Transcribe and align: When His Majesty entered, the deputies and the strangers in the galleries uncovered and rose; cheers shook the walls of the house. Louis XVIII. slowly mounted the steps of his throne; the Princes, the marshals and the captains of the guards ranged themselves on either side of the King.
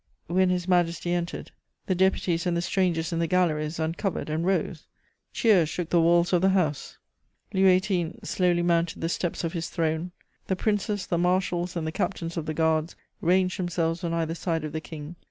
When 0.25 0.49
His 0.49 0.67
Majesty 0.67 1.11
entered, 1.13 1.51
the 1.85 1.93
deputies 1.93 2.47
and 2.47 2.57
the 2.57 2.61
strangers 2.63 3.13
in 3.13 3.19
the 3.19 3.27
galleries 3.27 3.77
uncovered 3.77 4.31
and 4.31 4.43
rose; 4.43 4.87
cheers 5.31 5.69
shook 5.69 5.91
the 5.91 6.01
walls 6.01 6.33
of 6.33 6.41
the 6.41 6.49
house. 6.49 6.97
Louis 7.53 7.77
XVIII. 7.77 8.17
slowly 8.23 8.63
mounted 8.63 9.01
the 9.01 9.09
steps 9.09 9.43
of 9.43 9.53
his 9.53 9.69
throne; 9.69 10.11
the 10.47 10.55
Princes, 10.55 11.05
the 11.05 11.19
marshals 11.19 11.75
and 11.75 11.85
the 11.85 11.91
captains 11.91 12.35
of 12.35 12.47
the 12.47 12.55
guards 12.55 12.95
ranged 13.21 13.59
themselves 13.59 14.03
on 14.03 14.11
either 14.11 14.33
side 14.33 14.63
of 14.63 14.71
the 14.73 14.81
King. 14.81 15.17